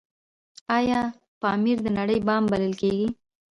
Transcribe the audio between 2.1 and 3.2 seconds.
بام بلل کیږي؟